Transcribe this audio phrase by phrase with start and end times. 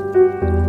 [0.00, 0.59] 嗯。